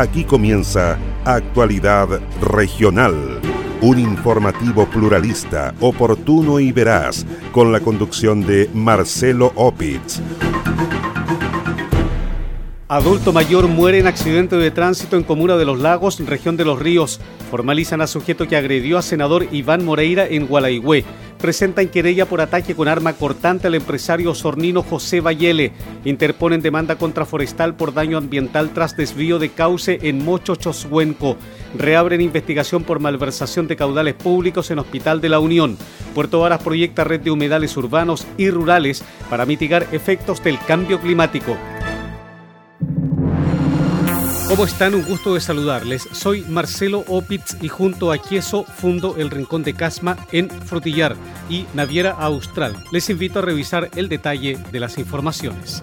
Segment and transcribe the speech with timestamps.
[0.00, 2.08] Aquí comienza Actualidad
[2.40, 3.38] Regional,
[3.82, 10.22] un informativo pluralista, oportuno y veraz, con la conducción de Marcelo Opitz.
[12.88, 16.78] Adulto mayor muere en accidente de tránsito en Comuna de los Lagos, región de los
[16.78, 17.20] Ríos.
[17.50, 21.04] Formalizan a sujeto que agredió a senador Iván Moreira en Gualaigüe
[21.40, 25.72] presentan querella por ataque con arma cortante al empresario sornino José Vallele.
[26.04, 31.36] Interponen demanda contra Forestal por daño ambiental tras desvío de cauce en Mocho Choshuenco.
[31.76, 35.78] Reabren investigación por malversación de caudales públicos en Hospital de la Unión.
[36.14, 41.56] Puerto Varas proyecta red de humedales urbanos y rurales para mitigar efectos del cambio climático.
[44.50, 44.96] ¿Cómo están?
[44.96, 46.08] Un gusto de saludarles.
[46.10, 51.14] Soy Marcelo Opitz y junto a Quieso fundo el Rincón de Casma en Frutillar
[51.48, 52.74] y Naviera Austral.
[52.90, 55.80] Les invito a revisar el detalle de las informaciones.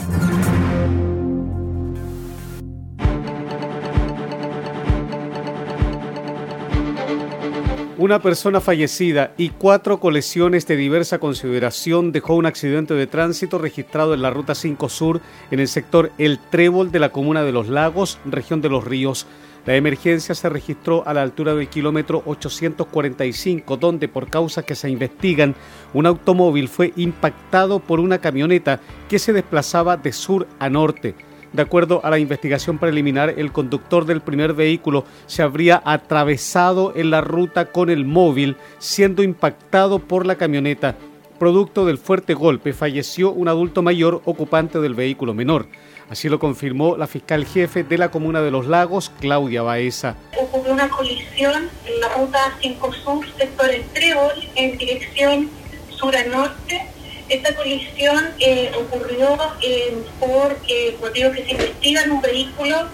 [8.08, 14.14] Una persona fallecida y cuatro colecciones de diversa consideración dejó un accidente de tránsito registrado
[14.14, 15.20] en la Ruta 5 Sur
[15.52, 19.28] en el sector El Trébol de la comuna de Los Lagos, región de Los Ríos.
[19.66, 24.90] La emergencia se registró a la altura del kilómetro 845, donde por causas que se
[24.90, 25.54] investigan,
[25.94, 31.27] un automóvil fue impactado por una camioneta que se desplazaba de sur a norte.
[31.58, 37.10] De acuerdo a la investigación preliminar, el conductor del primer vehículo se habría atravesado en
[37.10, 40.94] la ruta con el móvil, siendo impactado por la camioneta.
[41.40, 45.66] Producto del fuerte golpe, falleció un adulto mayor ocupante del vehículo menor.
[46.12, 50.16] Así lo confirmó la fiscal jefe de la comuna de Los Lagos, Claudia Baeza.
[50.40, 55.50] Ocurrió una colisión en la ruta 5 Sur, sector El Trébol, en dirección
[55.90, 56.86] sur a norte,
[57.30, 62.88] esta colisión eh, ocurrió eh, por eh, motivo que se investiga en un vehículo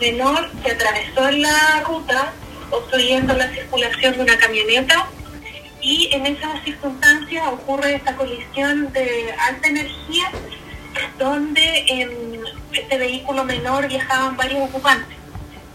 [0.00, 2.32] menor que atravesó la ruta
[2.70, 5.06] obstruyendo la circulación de una camioneta
[5.80, 10.30] y en esas circunstancias ocurre esta colisión de alta energía
[11.18, 12.40] donde en
[12.72, 15.16] este vehículo menor viajaban varios ocupantes.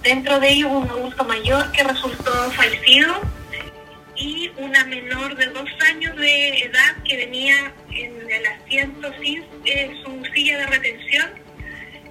[0.03, 3.15] Dentro de ellos un adulto mayor que resultó fallecido
[4.23, 9.91] y una menor de dos años de edad que venía en el asiento sin eh,
[10.01, 11.29] su silla de retención,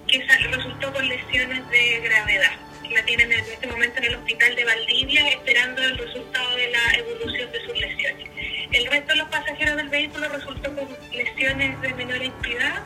[0.07, 2.53] que resultó con lesiones de gravedad.
[2.91, 6.99] La tienen en este momento en el hospital de Valdivia esperando el resultado de la
[6.99, 8.29] evolución de sus lesiones.
[8.73, 12.83] El resto de los pasajeros del vehículo resultó con lesiones de menor entidad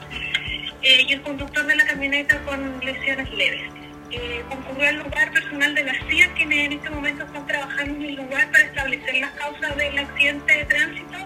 [0.82, 5.74] eh, y el conductor de la camioneta con lesiones leves eh, concurrió al lugar personal
[5.74, 9.30] de la CIA, quienes en este momento están trabajando en el lugar para establecer las
[9.32, 11.16] causas del accidente de tránsito,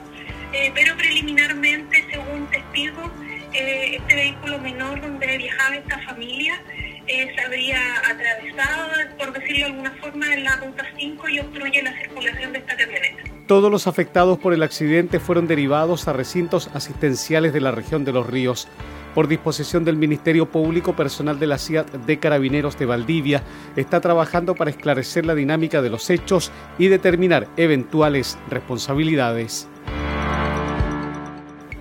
[0.53, 3.11] eh, pero preliminarmente, según testigos,
[3.53, 6.61] eh, este vehículo menor donde viajaba esta familia
[7.07, 11.83] eh, se habría atravesado, por decirlo de alguna forma, en la ruta 5 y obstruye
[11.83, 13.23] la circulación de esta camioneta.
[13.49, 18.13] Todos los afectados por el accidente fueron derivados a recintos asistenciales de la región de
[18.13, 18.69] los ríos.
[19.15, 23.43] Por disposición del Ministerio Público, personal de la CIAT de Carabineros de Valdivia
[23.75, 29.69] está trabajando para esclarecer la dinámica de los hechos y determinar eventuales responsabilidades.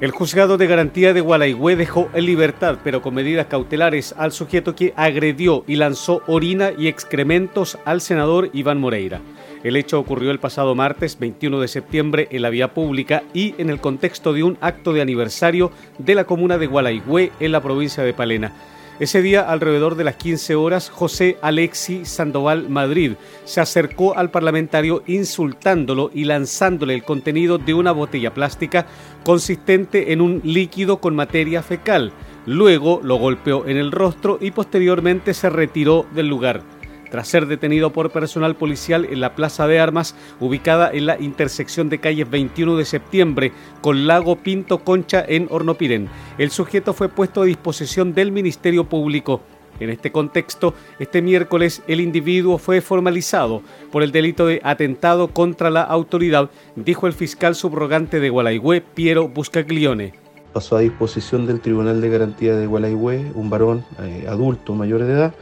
[0.01, 4.73] El juzgado de garantía de Gualaigüe dejó en libertad, pero con medidas cautelares, al sujeto
[4.73, 9.19] que agredió y lanzó orina y excrementos al senador Iván Moreira.
[9.61, 13.69] El hecho ocurrió el pasado martes 21 de septiembre en la vía pública y en
[13.69, 18.01] el contexto de un acto de aniversario de la comuna de Gualaigüe en la provincia
[18.01, 18.53] de Palena.
[18.99, 23.13] Ese día, alrededor de las 15 horas, José Alexi Sandoval Madrid
[23.45, 28.87] se acercó al parlamentario insultándolo y lanzándole el contenido de una botella plástica
[29.23, 32.11] consistente en un líquido con materia fecal.
[32.45, 36.61] Luego lo golpeó en el rostro y posteriormente se retiró del lugar
[37.09, 41.89] tras ser detenido por personal policial en la Plaza de Armas, ubicada en la intersección
[41.89, 46.09] de calles 21 de septiembre con Lago Pinto Concha en Hornopiren.
[46.37, 49.41] El sujeto fue puesto a disposición del Ministerio Público.
[49.79, 53.61] En este contexto, este miércoles el individuo fue formalizado
[53.91, 59.29] por el delito de atentado contra la autoridad, dijo el fiscal subrogante de Gualaigüe, Piero
[59.29, 60.13] Buscaglione.
[60.51, 65.13] Pasó a disposición del Tribunal de Garantía de Gualaigüe un varón eh, adulto mayor de
[65.13, 65.33] edad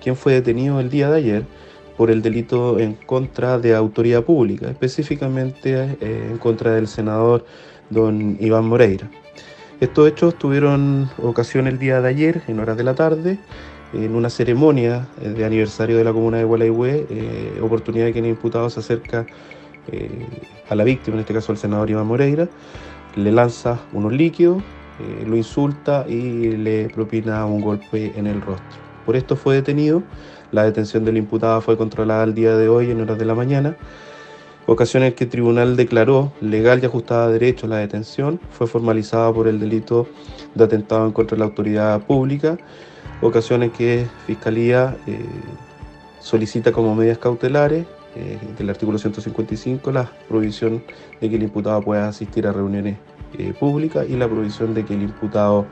[0.00, 1.44] quien fue detenido el día de ayer
[2.00, 7.44] por el delito en contra de autoridad pública, específicamente eh, en contra del senador
[7.90, 9.06] don Iván Moreira.
[9.80, 13.38] Estos hechos tuvieron ocasión el día de ayer, en horas de la tarde,
[13.92, 18.20] en una ceremonia eh, de aniversario de la comuna de Gualeguay, eh, oportunidad de que
[18.20, 19.26] el imputado se acerca
[20.70, 22.48] a la víctima, en este caso al senador Iván Moreira,
[23.16, 24.62] le lanza unos líquidos,
[25.26, 28.89] lo insulta y le propina un golpe en el rostro.
[29.06, 30.02] Por esto fue detenido.
[30.52, 33.76] La detención del imputado fue controlada el día de hoy en horas de la mañana.
[34.66, 39.32] Ocasión en que el tribunal declaró legal y ajustada a derecho la detención, fue formalizada
[39.32, 40.06] por el delito
[40.54, 42.56] de atentado en contra de la autoridad pública,
[43.20, 45.18] ocasión en que Fiscalía eh,
[46.20, 50.82] solicita como medidas cautelares eh, del artículo 155 la prohibición
[51.20, 52.96] de que el imputado pueda asistir a reuniones
[53.38, 55.66] eh, públicas y la prohibición de que el imputado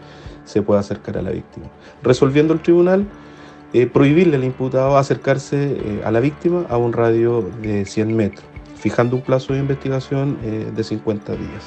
[0.44, 1.66] se pueda acercar a la víctima.
[2.02, 3.06] Resolviendo el tribunal,
[3.92, 9.22] prohibirle al imputado acercarse a la víctima a un radio de 100 metros fijando un
[9.22, 11.64] plazo de investigación eh, de 50 días.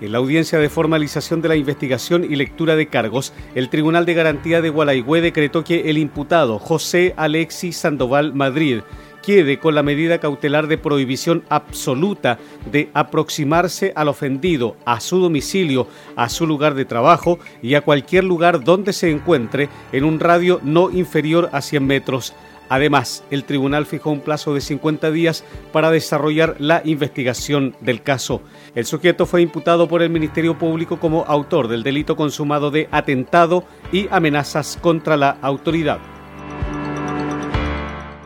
[0.00, 4.14] En la audiencia de formalización de la investigación y lectura de cargos, el Tribunal de
[4.14, 8.80] Garantía de Gualaigüe decretó que el imputado José Alexis Sandoval Madrid
[9.22, 12.38] quede con la medida cautelar de prohibición absoluta
[12.70, 15.86] de aproximarse al ofendido, a su domicilio,
[16.16, 20.60] a su lugar de trabajo y a cualquier lugar donde se encuentre en un radio
[20.62, 22.34] no inferior a 100 metros.
[22.68, 28.40] Además, el tribunal fijó un plazo de 50 días para desarrollar la investigación del caso.
[28.74, 33.64] El sujeto fue imputado por el Ministerio Público como autor del delito consumado de atentado
[33.92, 35.98] y amenazas contra la autoridad.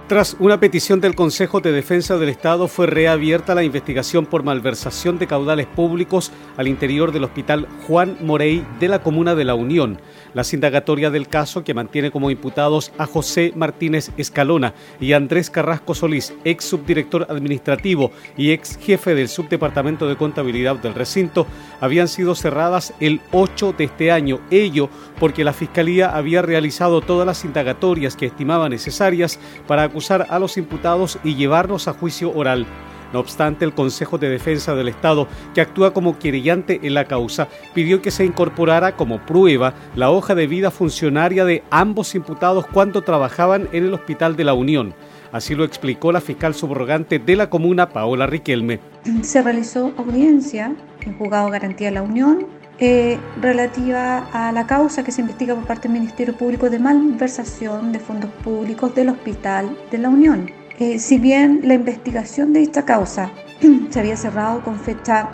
[0.08, 5.18] Tras una petición del Consejo de Defensa del Estado fue reabierta la investigación por malversación
[5.18, 10.00] de caudales públicos al interior del Hospital Juan Morey de la Comuna de la Unión.
[10.32, 15.92] La indagatoria del caso, que mantiene como imputados a José Martínez Escalona y Andrés Carrasco
[15.92, 21.48] Solís, ex subdirector administrativo y ex jefe del subdepartamento de contabilidad del recinto,
[21.80, 24.38] habían sido cerradas el 8 de este año.
[24.52, 24.88] Ello
[25.18, 30.58] porque la Fiscalía había realizado todas las indagatorias que estimaba necesarias para acusar a los
[30.58, 32.66] imputados y llevarlos a juicio oral.
[33.14, 37.48] No obstante, el Consejo de Defensa del Estado, que actúa como querellante en la causa,
[37.72, 43.00] pidió que se incorporara como prueba la hoja de vida funcionaria de ambos imputados cuando
[43.00, 44.92] trabajaban en el Hospital de la Unión.
[45.32, 48.80] Así lo explicó la fiscal subrogante de la comuna, Paola Riquelme.
[49.22, 52.46] Se realizó audiencia en Juzgado Garantía de la Unión
[52.78, 57.90] eh, relativa a la causa que se investiga por parte del Ministerio Público de malversación
[57.90, 60.50] de fondos públicos del Hospital de la Unión.
[60.78, 63.30] Eh, si bien la investigación de esta causa
[63.90, 65.30] se había cerrado con fecha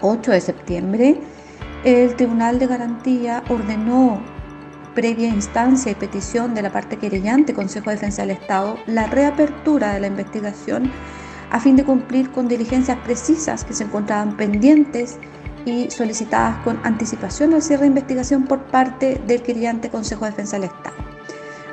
[0.00, 1.20] 8 de septiembre,
[1.84, 4.20] el Tribunal de Garantía ordenó,
[4.96, 9.92] previa instancia y petición de la parte querellante, Consejo de Defensa del Estado, la reapertura
[9.94, 10.90] de la investigación
[11.50, 15.18] a fin de cumplir con diligencias precisas que se encontraban pendientes
[15.64, 20.58] y solicitadas con anticipación al cierre de investigación por parte del querellante Consejo de Defensa
[20.58, 20.96] del Estado.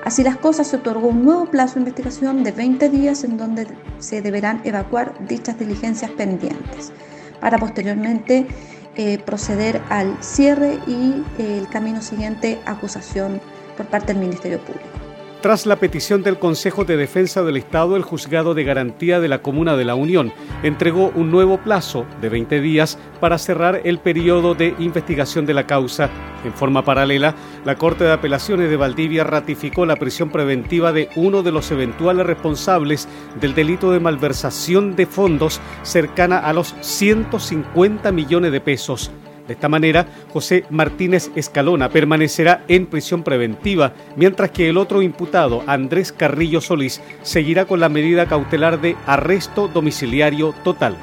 [0.03, 3.67] Así las cosas, se otorgó un nuevo plazo de investigación de 20 días en donde
[3.99, 6.91] se deberán evacuar dichas diligencias pendientes
[7.39, 8.47] para posteriormente
[8.95, 13.39] eh, proceder al cierre y eh, el camino siguiente acusación
[13.77, 15.00] por parte del Ministerio Público.
[15.41, 19.41] Tras la petición del Consejo de Defensa del Estado, el Juzgado de Garantía de la
[19.41, 24.53] Comuna de la Unión entregó un nuevo plazo de 20 días para cerrar el periodo
[24.53, 26.11] de investigación de la causa.
[26.45, 27.33] En forma paralela,
[27.65, 32.27] la Corte de Apelaciones de Valdivia ratificó la prisión preventiva de uno de los eventuales
[32.27, 33.07] responsables
[33.39, 39.09] del delito de malversación de fondos cercana a los 150 millones de pesos.
[39.47, 45.63] De esta manera, José Martínez Escalona permanecerá en prisión preventiva, mientras que el otro imputado,
[45.67, 50.98] Andrés Carrillo Solís, seguirá con la medida cautelar de arresto domiciliario total.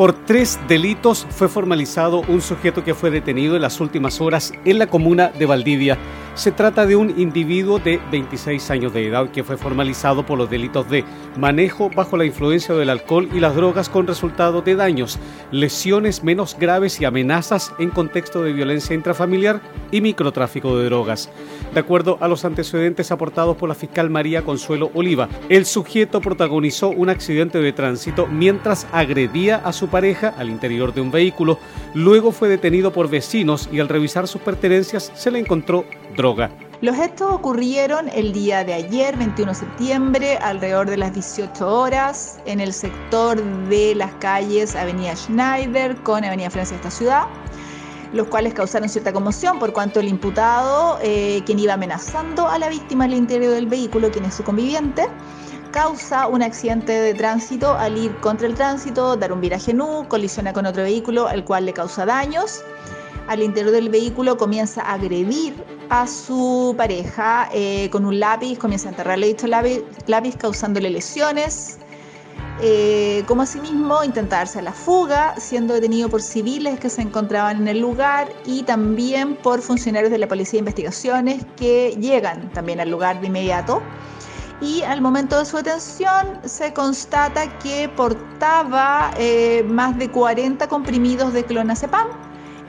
[0.00, 4.78] Por tres delitos fue formalizado un sujeto que fue detenido en las últimas horas en
[4.78, 5.98] la comuna de Valdivia.
[6.34, 10.48] Se trata de un individuo de 26 años de edad que fue formalizado por los
[10.48, 11.04] delitos de
[11.36, 15.18] manejo bajo la influencia del alcohol y las drogas con resultado de daños,
[15.50, 21.30] lesiones menos graves y amenazas en contexto de violencia intrafamiliar y microtráfico de drogas.
[21.74, 26.88] De acuerdo a los antecedentes aportados por la fiscal María Consuelo Oliva, el sujeto protagonizó
[26.88, 31.58] un accidente de tránsito mientras agredía a su pareja al interior de un vehículo.
[31.94, 35.84] Luego fue detenido por vecinos y al revisar sus pertenencias se le encontró
[36.16, 36.50] droga.
[36.80, 42.38] Los hechos ocurrieron el día de ayer, 21 de septiembre, alrededor de las 18 horas,
[42.46, 47.24] en el sector de las calles Avenida Schneider con Avenida Francia de esta ciudad,
[48.12, 52.68] los cuales causaron cierta conmoción por cuanto el imputado, eh, quien iba amenazando a la
[52.68, 55.06] víctima al interior del vehículo, quien es su conviviente,
[55.70, 60.52] causa un accidente de tránsito al ir contra el tránsito, dar un viraje nu, colisiona
[60.52, 62.62] con otro vehículo, el cual le causa daños.
[63.28, 65.54] Al interior del vehículo comienza a agredir
[65.88, 71.78] a su pareja eh, con un lápiz, comienza a enterrarle dicho lápiz, lápiz causándole lesiones.
[72.62, 77.68] Eh, como asimismo intentarse a la fuga, siendo detenido por civiles que se encontraban en
[77.68, 82.90] el lugar y también por funcionarios de la Policía de Investigaciones que llegan también al
[82.90, 83.80] lugar de inmediato.
[84.60, 91.32] Y al momento de su detención se constata que portaba eh, más de 40 comprimidos
[91.32, 92.08] de clonazepam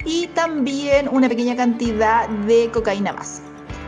[0.06, 3.42] y también una pequeña cantidad de cocaína más,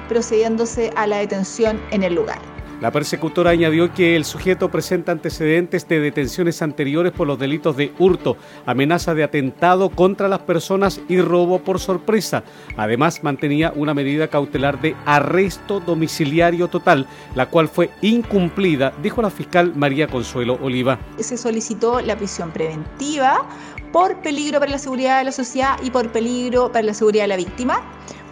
[0.10, 2.53] procediéndose a la detención en el lugar.
[2.84, 7.94] La persecutora añadió que el sujeto presenta antecedentes de detenciones anteriores por los delitos de
[7.98, 8.36] hurto,
[8.66, 12.44] amenaza de atentado contra las personas y robo por sorpresa.
[12.76, 19.30] Además, mantenía una medida cautelar de arresto domiciliario total, la cual fue incumplida, dijo la
[19.30, 21.00] fiscal María Consuelo Oliva.
[21.20, 23.48] Se solicitó la prisión preventiva
[23.94, 27.30] por peligro para la seguridad de la sociedad y por peligro para la seguridad de
[27.30, 27.82] la víctima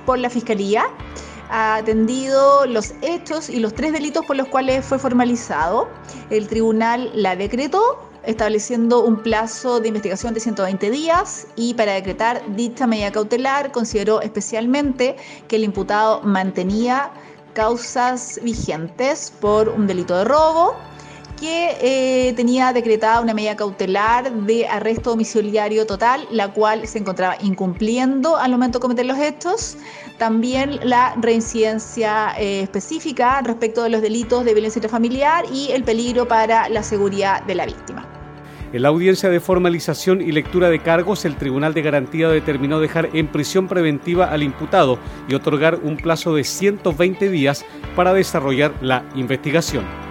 [0.05, 0.85] por la Fiscalía
[1.51, 5.89] ha atendido los hechos y los tres delitos por los cuales fue formalizado.
[6.29, 12.41] El tribunal la decretó estableciendo un plazo de investigación de 120 días y para decretar
[12.55, 15.17] dicha medida cautelar consideró especialmente
[15.47, 17.11] que el imputado mantenía
[17.53, 20.75] causas vigentes por un delito de robo,
[21.41, 27.35] que eh, tenía decretada una medida cautelar de arresto domiciliario total, la cual se encontraba
[27.41, 29.75] incumpliendo al momento de cometer los hechos.
[30.19, 36.27] También la reincidencia eh, específica respecto de los delitos de violencia intrafamiliar y el peligro
[36.27, 38.07] para la seguridad de la víctima.
[38.71, 43.09] En la audiencia de formalización y lectura de cargos, el Tribunal de Garantía determinó dejar
[43.13, 49.03] en prisión preventiva al imputado y otorgar un plazo de 120 días para desarrollar la
[49.15, 50.10] investigación.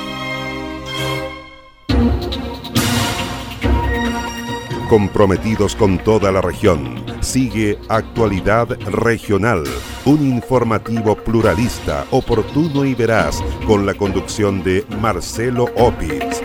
[4.89, 7.05] Comprometidos con toda la región.
[7.21, 9.65] Sigue Actualidad Regional,
[10.05, 16.43] un informativo pluralista, oportuno y veraz, con la conducción de Marcelo Opitz.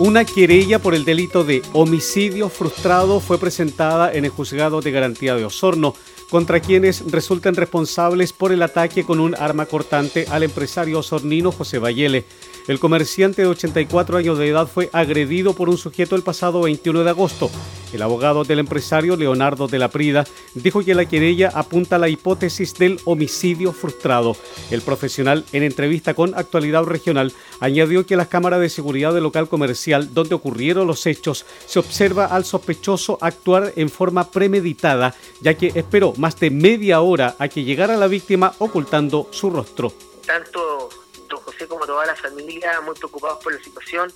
[0.00, 5.34] Una querella por el delito de homicidio frustrado fue presentada en el juzgado de garantía
[5.34, 5.94] de Osorno
[6.30, 11.78] contra quienes resultan responsables por el ataque con un arma cortante al empresario osornino José
[11.78, 12.24] Bayele.
[12.68, 17.04] El comerciante de 84 años de edad fue agredido por un sujeto el pasado 21
[17.04, 17.50] de agosto.
[17.92, 22.08] El abogado del empresario, Leonardo de la Prida, dijo que la querella apunta a la
[22.08, 24.36] hipótesis del homicidio frustrado.
[24.70, 29.48] El profesional, en entrevista con Actualidad Regional, añadió que las cámaras de seguridad del local
[29.48, 35.72] comercial donde ocurrieron los hechos se observa al sospechoso actuar en forma premeditada, ya que
[35.74, 39.92] esperó más de media hora a que llegara la víctima ocultando su rostro.
[40.26, 40.88] Tanto
[41.28, 44.12] don José como toda la familia, muy preocupados por la situación,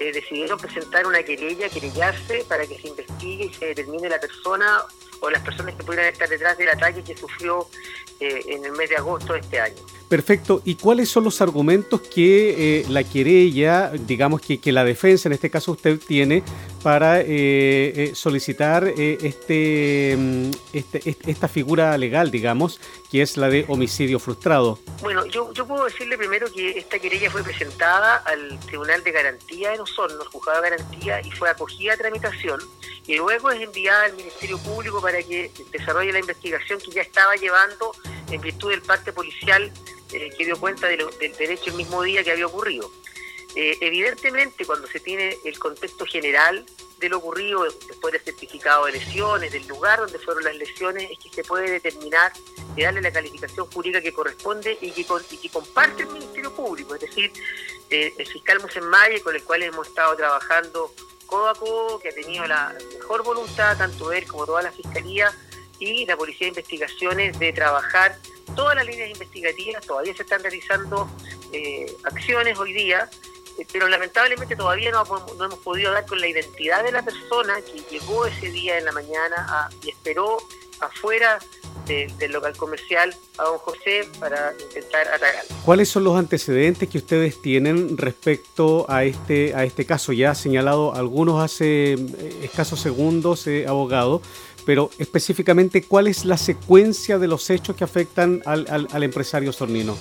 [0.00, 4.84] eh, decidieron presentar una querella, querellarse para que se investigue y se determine la persona
[5.20, 7.68] o las personas que pudieran estar detrás del ataque que sufrió
[8.20, 9.76] eh, en el mes de agosto de este año.
[10.08, 10.62] Perfecto.
[10.64, 15.32] ¿Y cuáles son los argumentos que eh, la querella, digamos que, que, la defensa, en
[15.32, 16.44] este caso usted tiene,
[16.82, 22.80] para eh, solicitar este, mm, este, esta figura legal, digamos,
[23.10, 24.78] que es la de homicidio frustrado?
[25.02, 29.72] Bueno, yo, yo puedo decirle primero que esta querella fue presentada al Tribunal de Garantía
[29.72, 32.60] de Osorno, el juzgado de garantía, y fue acogida a tramitación,
[33.06, 37.36] y luego es enviada al Ministerio Público para que desarrolle la investigación que ya estaba
[37.36, 37.92] llevando
[38.28, 39.72] en virtud del parte policial
[40.12, 41.06] eh, que dio cuenta del
[41.38, 42.90] derecho el mismo día que había ocurrido.
[43.54, 46.66] Eh, evidentemente, cuando se tiene el contexto general
[46.98, 51.18] de lo ocurrido después del certificado de lesiones, del lugar donde fueron las lesiones, es
[51.20, 52.32] que se puede determinar
[52.74, 55.06] y darle la calificación jurídica que corresponde y que,
[55.52, 57.32] comparte el Ministerio Público, es decir,
[57.90, 60.92] eh, el fiscal Musenmaye, con el cual hemos estado trabajando
[61.26, 65.32] codo a codo, que ha tenido la mejor voluntad, tanto él como toda la Fiscalía
[65.78, 68.18] y la Policía de Investigaciones, de trabajar.
[68.54, 71.08] Todas las líneas investigativas, todavía se están realizando
[71.52, 73.10] eh, acciones hoy día,
[73.58, 77.80] eh, pero lamentablemente todavía no, hemos podido dar con la identidad de la persona que
[77.90, 80.38] llegó ese día en la mañana y esperó
[80.80, 81.38] afuera
[81.86, 85.54] del local comercial a don José para intentar atacarlo.
[85.64, 90.12] ¿Cuáles son los antecedentes que ustedes tienen respecto a este, a este caso?
[90.12, 91.96] Ya ha señalado algunos hace eh,
[92.42, 94.22] escasos segundos, abogado,
[94.66, 99.96] pero específicamente, ¿cuál es la secuencia de los hechos que afectan al, al, empresario Sornino?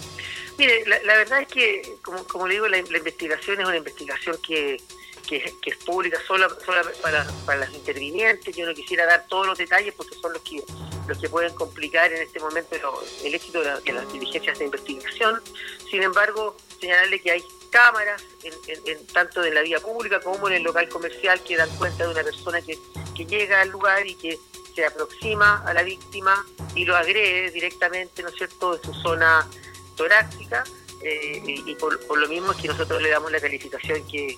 [0.58, 4.77] Mire, la, verdad es que, como, como le digo, la, investigación es una investigación que,
[5.25, 8.55] que, es pública solo, para, para las intervinientes.
[8.55, 10.63] Yo no quisiera dar todos los detalles porque son los que
[11.08, 12.75] los que pueden complicar en este momento
[13.24, 15.41] el éxito de, las diligencias de investigación.
[15.89, 20.63] Sin embargo, señalarle que hay cámaras, en, tanto en la vía pública como en el
[20.63, 22.77] local comercial, que dan cuenta de una persona que,
[23.15, 24.39] que llega al lugar y que
[24.75, 29.48] se aproxima a la víctima y lo agrede directamente, ¿no es cierto?, de su zona
[29.96, 30.63] torácica.
[31.02, 34.38] Eh, y, por, lo mismo es que nosotros le damos la calificación que,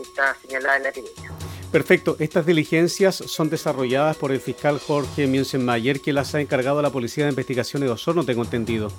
[0.00, 1.12] está señalada en la teoría.
[1.70, 2.16] Perfecto.
[2.18, 6.90] Estas diligencias son desarrolladas por el fiscal Jorge Mienzenmayer, que las ha encargado a la
[6.90, 8.92] Policía de Investigaciones de Osorno, tengo entendido.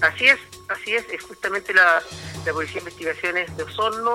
[0.00, 1.04] Así es, así es.
[1.12, 2.02] Es justamente la,
[2.46, 4.14] la Policía de Investigaciones de Osorno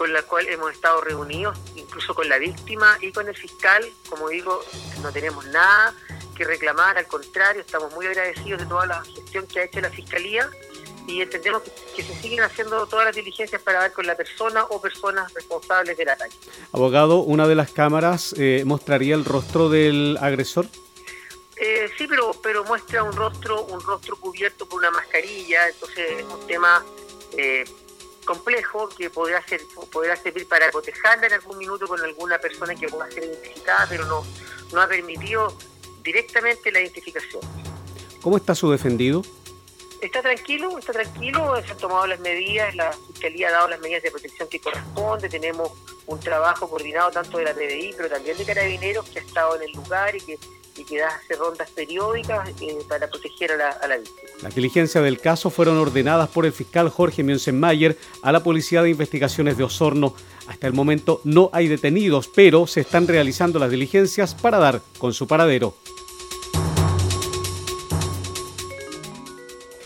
[0.00, 3.84] con la cual hemos estado reunidos, incluso con la víctima y con el fiscal.
[4.08, 4.64] Como digo,
[5.02, 5.94] no tenemos nada
[6.34, 9.90] que reclamar, al contrario, estamos muy agradecidos de toda la gestión que ha hecho la
[9.90, 10.48] Fiscalía
[11.10, 11.62] y entendemos
[11.96, 15.96] que, se siguen haciendo todas las diligencias para dar con la persona o personas responsables
[15.96, 16.34] del ataque.
[16.72, 20.66] Abogado, ¿una de las cámaras eh, mostraría el rostro del agresor?
[21.56, 26.24] Eh, sí, pero, pero muestra un rostro, un rostro cubierto por una mascarilla, entonces es
[26.24, 26.82] un tema
[27.36, 27.64] eh,
[28.24, 29.60] complejo que podrá, ser,
[29.92, 34.06] podrá servir para cotejarla en algún minuto con alguna persona que pueda ser identificada, pero
[34.06, 34.24] no,
[34.72, 35.56] no ha permitido
[36.02, 37.42] directamente la identificación.
[38.22, 39.22] ¿Cómo está su defendido?
[40.00, 44.02] Está tranquilo, está tranquilo, se han tomado las medidas, la Fiscalía ha dado las medidas
[44.02, 45.70] de protección que corresponde, tenemos
[46.06, 49.62] un trabajo coordinado tanto de la PDI, pero también de Carabineros que ha estado en
[49.62, 50.38] el lugar y que
[50.80, 54.30] y que hace rondas periódicas eh, para proteger a la, víctima.
[54.42, 58.90] Las diligencias del caso fueron ordenadas por el fiscal Jorge Mienzenmayer a la Policía de
[58.90, 60.14] Investigaciones de Osorno.
[60.46, 65.12] Hasta el momento no hay detenidos, pero se están realizando las diligencias para dar con
[65.12, 65.74] su paradero.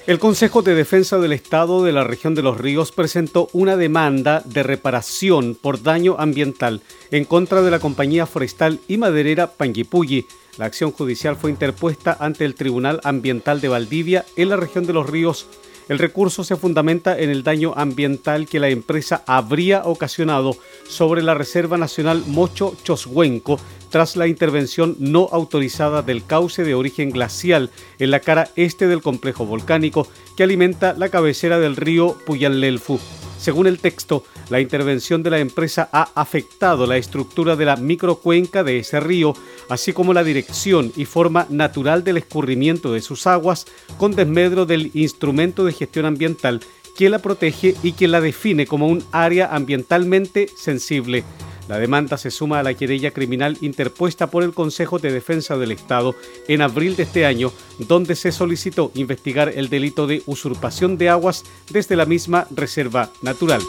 [0.07, 4.43] El Consejo de Defensa del Estado de la región de Los Ríos presentó una demanda
[4.45, 10.67] de reparación por daño ambiental en contra de la compañía forestal y maderera Panguipulli la
[10.67, 15.09] acción judicial fue interpuesta ante el Tribunal Ambiental de Valdivia en la región de los
[15.09, 15.47] ríos.
[15.89, 20.57] El recurso se fundamenta en el daño ambiental que la empresa habría ocasionado
[20.89, 23.59] sobre la Reserva Nacional Mocho Choshuenco
[23.95, 29.03] tras la intervención no autorizada del cauce de origen glacial en la cara este del
[29.03, 32.99] complejo volcánico que alimenta la cabecera del río Puyanlelfu.
[33.39, 38.65] Según el texto, la intervención de la empresa ha afectado la estructura de la microcuenca
[38.65, 39.35] de ese río,
[39.69, 43.65] así como la dirección y forma natural del escurrimiento de sus aguas,
[43.97, 46.63] con desmedro del instrumento de gestión ambiental
[46.97, 51.23] que la protege y que la define como un área ambientalmente sensible.
[51.69, 55.73] La demanda se suma a la querella criminal interpuesta por el Consejo de Defensa del
[55.73, 56.15] Estado
[56.47, 61.45] en abril de este año, donde se solicitó investigar el delito de usurpación de aguas
[61.71, 63.63] desde la misma reserva natural.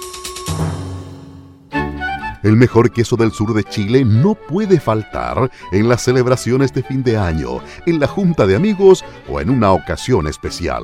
[2.43, 7.01] El mejor queso del sur de Chile no puede faltar en las celebraciones de fin
[7.01, 10.83] de año, en la junta de amigos o en una ocasión especial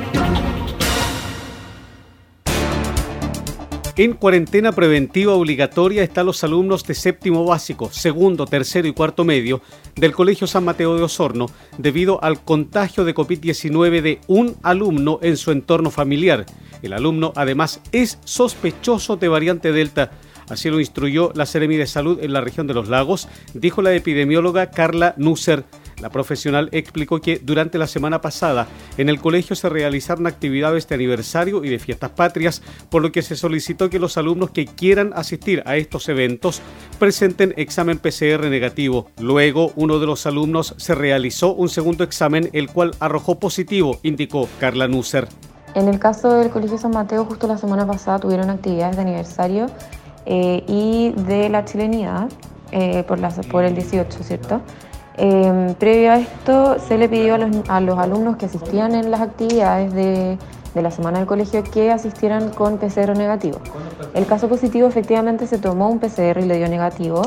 [3.97, 9.61] En cuarentena preventiva obligatoria están los alumnos de séptimo básico, segundo, tercero y cuarto medio
[9.95, 15.35] del Colegio San Mateo de Osorno debido al contagio de COVID-19 de un alumno en
[15.35, 16.45] su entorno familiar.
[16.81, 20.11] El alumno además es sospechoso de variante Delta.
[20.49, 23.93] Así lo instruyó la Seremi de Salud en la región de los lagos, dijo la
[23.93, 25.65] epidemióloga Carla Nusser.
[26.01, 30.95] La profesional explicó que durante la semana pasada en el colegio se realizaron actividades de
[30.95, 35.13] aniversario y de fiestas patrias, por lo que se solicitó que los alumnos que quieran
[35.15, 36.61] asistir a estos eventos
[36.97, 39.11] presenten examen PCR negativo.
[39.19, 44.49] Luego, uno de los alumnos se realizó un segundo examen, el cual arrojó positivo, indicó
[44.59, 45.27] Carla Nusser.
[45.75, 49.67] En el caso del Colegio San Mateo, justo la semana pasada tuvieron actividades de aniversario
[50.25, 52.27] eh, y de la chilenidad
[52.71, 54.61] eh, por, por el 18, ¿cierto?
[55.17, 59.93] Em, previo a esto, se le pidió a los, alumnos que asistían en las actividades
[59.93, 60.37] de,
[60.73, 63.59] la semana del colegio que asistieran con PCR negativo.
[64.13, 67.23] El caso positivo efectivamente se tomó un PCR y le dio negativo,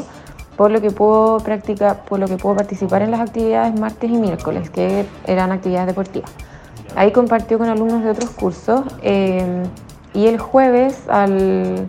[0.56, 4.70] por lo que pudo practicar, por lo que participar en las actividades martes y miércoles,
[4.70, 6.30] que eran actividades deportivas.
[6.96, 9.64] Ahí compartió con alumnos de otros cursos em,
[10.14, 11.86] y el jueves al,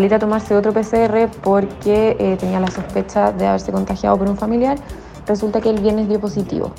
[0.00, 4.36] ir a tomarse otro PCR porque eh, tenía la sospecha de haberse contagiado por un
[4.36, 4.76] familiar,
[5.30, 6.72] resulta que el viernes dio positivo.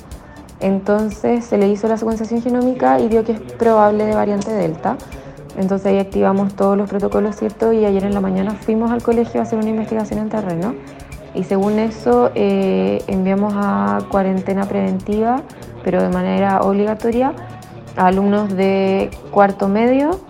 [0.60, 4.96] Entonces se le hizo la secuenciación genómica y dio que es probable de variante Delta.
[5.56, 7.72] Entonces ahí activamos todos los protocolos, ¿cierto?
[7.72, 10.74] Y ayer en la mañana fuimos al colegio a hacer una investigación en terreno.
[11.34, 15.42] Y según eso eh, enviamos a cuarentena preventiva,
[15.82, 17.32] pero de manera obligatoria,
[17.96, 20.20] a alumnos de cuarto medio,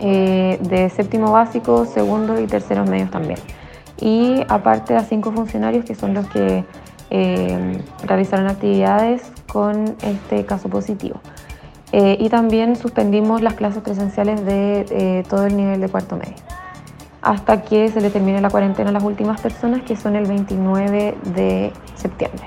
[0.00, 3.38] eh, de séptimo básico, segundo y terceros medios también.
[3.98, 6.64] Y aparte a cinco funcionarios que son los que
[7.10, 11.20] eh, realizaron actividades con este caso positivo.
[11.92, 16.34] Eh, y también suspendimos las clases presenciales de eh, todo el nivel de cuarto medio,
[17.22, 21.16] hasta que se le termine la cuarentena a las últimas personas, que son el 29
[21.34, 22.44] de septiembre,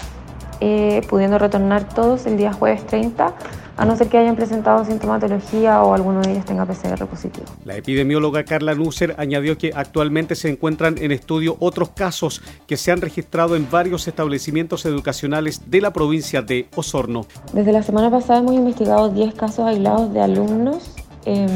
[1.10, 3.34] pudiendo retornar todos el día jueves 30
[3.80, 7.46] a no ser que hayan presentado sintomatología o alguno de ellos tenga PCR positivo.
[7.64, 12.92] La epidemióloga Carla Nusser añadió que actualmente se encuentran en estudio otros casos que se
[12.92, 17.26] han registrado en varios establecimientos educacionales de la provincia de Osorno.
[17.54, 20.92] Desde la semana pasada hemos investigado 10 casos aislados de alumnos
[21.24, 21.48] em,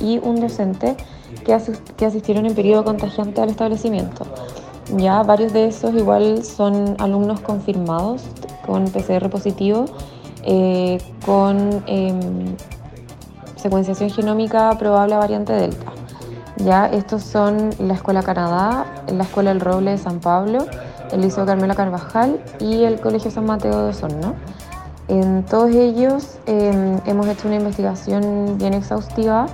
[0.00, 0.98] y un docente
[1.46, 1.56] que,
[1.96, 4.26] que asistieron en periodo contagiante al establecimiento.
[4.98, 8.24] Ya varios de esos igual son alumnos confirmados
[8.66, 9.86] con PCR positivo
[10.44, 12.56] eh, con em,
[13.56, 15.92] secuenciación genómica probable a variante Delta.
[16.56, 20.66] Ya, estos son la Escuela Canadá, la Escuela El Roble de San Pablo,
[21.10, 24.34] el Liceo Carmela Carvajal y el Colegio San Mateo de Osorno.
[25.08, 29.46] En todos ellos em, hemos hecho una investigación bien exhaustiva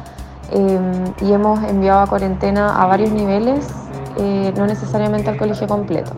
[0.51, 3.66] em, y hemos enviado a cuarentena a varios niveles,
[4.18, 6.12] eh, no necesariamente al colegio completo.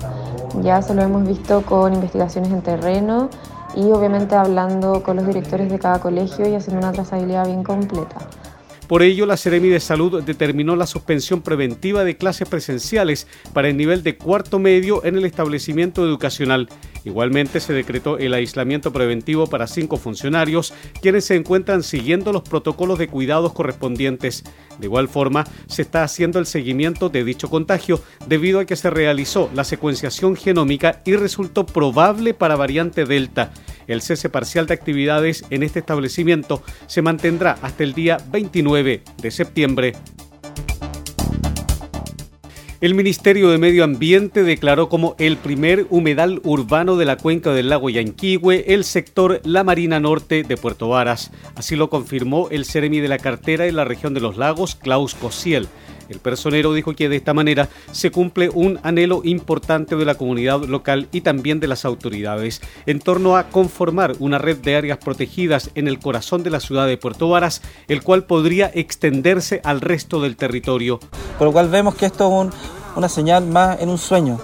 [0.63, 3.29] Ya se lo hemos visto con investigaciones en terreno,
[3.77, 8.17] y obviamente hablando con los directores de cada colegio y haciendo una trazabilidad bien completa.
[8.89, 13.77] Por ello, la Seremi de Salud determinó la suspensión preventiva de clases presenciales para el
[13.77, 16.71] nivel de cuarto medio en el establecimiento educacional.
[17.09, 22.99] Igualmente se decretó el aislamiento preventivo para cinco funcionarios, quienes se encuentran siguiendo los protocolos
[22.99, 24.45] de cuidados correspondientes.
[24.79, 28.91] De igual forma, se está haciendo el seguimiento de dicho contagio debido a que se
[28.91, 33.53] realizó la secuenciación genómica y resultó probable para variante Delta.
[33.87, 39.31] El cese parcial de actividades en este establecimiento se mantendrá hasta el día 29 de
[39.31, 39.95] septiembre.
[42.81, 47.71] El Ministerio de Medio Ambiente declaró como el primer humedal urbano de la cuenca del
[47.71, 51.33] lago Yanquihue el sector La Marina Norte de Puerto Varas.
[51.57, 55.17] Así lo confirmó el Ceremi de la Cartera en la región de los lagos, Klaus
[55.17, 55.67] Cosiel.
[56.09, 60.63] El personero dijo que de esta manera se cumple un anhelo importante de la comunidad
[60.65, 65.71] local y también de las autoridades en torno a conformar una red de áreas protegidas
[65.75, 70.21] en el corazón de la ciudad de Puerto Varas, el cual podría extenderse al resto
[70.21, 71.01] del territorio.
[71.39, 72.55] Por lo cual vemos que esto es
[72.97, 74.41] una señal más en un sueño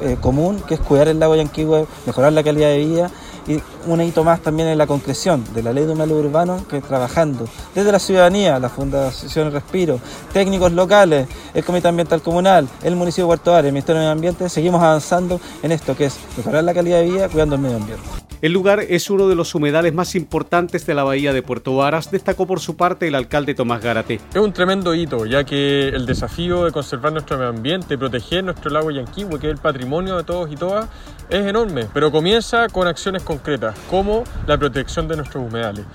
[0.00, 3.10] eh, común, que es cuidar el lago Yanquihue, mejorar la calidad de vida
[3.46, 6.64] y un hito más también en la concreción de la ley de un humedal urbano
[6.68, 10.00] que trabajando desde la ciudadanía, la Fundación Respiro,
[10.32, 14.12] técnicos locales, el Comité Ambiental Comunal, el municipio de Puerto Varas, el Ministerio de Medio
[14.12, 17.76] Ambiente, seguimos avanzando en esto que es mejorar la calidad de vida cuidando el medio
[17.76, 18.04] ambiente.
[18.42, 22.10] El lugar es uno de los humedales más importantes de la bahía de Puerto Varas,
[22.10, 24.18] destacó por su parte el alcalde Tomás Garate.
[24.34, 28.72] Es un tremendo hito, ya que el desafío de conservar nuestro medio ambiente, proteger nuestro
[28.72, 30.88] lago Yanquihue, que es el patrimonio de todos y todas,
[31.30, 35.86] es enorme, pero comienza con acciones concretas, como la protección de nuestros humedales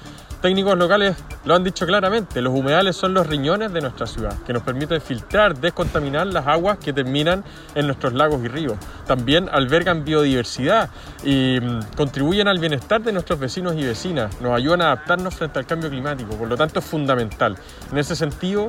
[0.42, 4.54] técnicos locales lo han dicho claramente, los humedales son los riñones de nuestra ciudad, que
[4.54, 7.44] nos permiten filtrar, descontaminar las aguas que terminan
[7.76, 8.78] en nuestros lagos y ríos.
[9.06, 10.90] También albergan biodiversidad
[11.24, 15.60] y mm, contribuyen al bienestar de nuestros vecinos y vecinas, nos ayudan a adaptarnos frente
[15.60, 17.58] al cambio climático, por lo tanto es fundamental.
[17.92, 18.68] En ese sentido,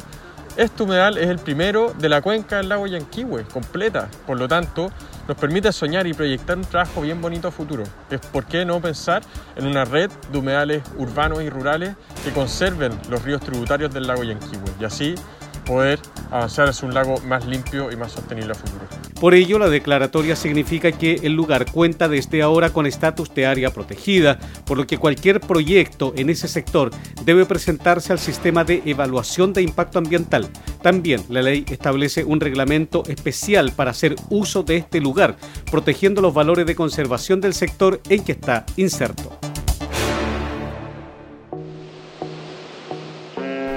[0.58, 4.08] este humedal es el primero de la cuenca del lago Yanquihue, completa.
[4.26, 4.90] Por lo tanto,
[5.28, 7.84] nos permite soñar y proyectar un trabajo bien bonito a futuro.
[8.10, 9.22] Es por qué no pensar
[9.54, 11.94] en una red de humedales urbanos y rurales
[12.24, 15.14] que conserven los ríos tributarios del lago Yanquihue y así
[15.64, 18.97] poder avanzar hacia un lago más limpio y más sostenible a futuro.
[19.20, 23.70] Por ello, la declaratoria significa que el lugar cuenta desde ahora con estatus de área
[23.70, 26.90] protegida, por lo que cualquier proyecto en ese sector
[27.24, 30.48] debe presentarse al sistema de evaluación de impacto ambiental.
[30.82, 35.36] También la ley establece un reglamento especial para hacer uso de este lugar,
[35.68, 39.37] protegiendo los valores de conservación del sector en que está inserto.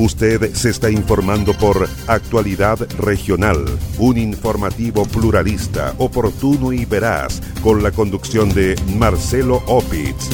[0.00, 3.66] Usted se está informando por Actualidad Regional,
[3.98, 10.30] un informativo pluralista, oportuno y veraz, con la conducción de Marcelo Opitz.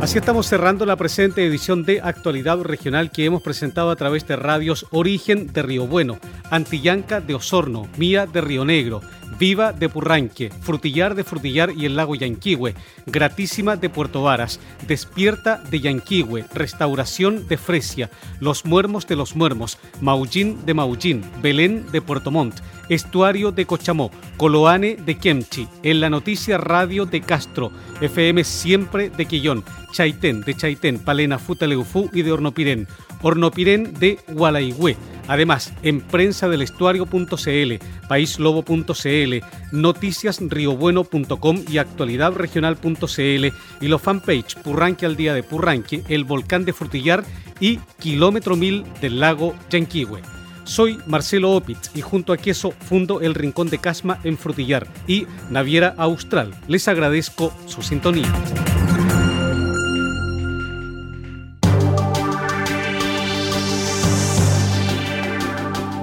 [0.00, 4.34] Así estamos cerrando la presente edición de Actualidad Regional que hemos presentado a través de
[4.34, 6.18] radios Origen de Río Bueno,
[6.50, 9.02] Antillanca de Osorno, Mía de Río Negro,
[9.38, 12.74] Viva de Purranque, Frutillar de Frutillar y el lago Yanquihue,
[13.06, 18.10] Gratísima de Puerto Varas, Despierta de Yanquihue, Restauración de Fresia,
[18.40, 24.10] Los Muermos de los Muermos, Maullín de Maullín, Belén de Puerto Montt, Estuario de Cochamó,
[24.36, 30.54] Coloane de Kemchi, En la Noticia Radio de Castro, FM Siempre de Quillón, Chaitén de
[30.54, 32.86] Chaitén, Palena Futaleufú y de Hornopirén,
[33.22, 34.96] Hornopirén de Gualaigüe.
[35.28, 37.74] Además, en prensa del estuario.cl,
[38.08, 39.34] paislobo.cl,
[39.72, 43.46] noticiasriobueno.com y actualidadregional.cl
[43.80, 47.24] y los fanpage Purranque al día de Purranque, el volcán de Frutillar
[47.60, 50.22] y Kilómetro Mil del lago Yanquihue.
[50.64, 55.26] Soy Marcelo Opitz y junto a Queso fundo el Rincón de Casma en Frutillar y
[55.48, 56.54] Naviera Austral.
[56.66, 58.32] Les agradezco su sintonía.